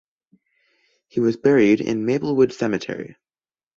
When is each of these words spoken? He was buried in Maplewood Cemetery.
He 1.09 1.19
was 1.19 1.37
buried 1.37 1.79
in 1.79 2.07
Maplewood 2.07 2.53
Cemetery. 2.53 3.17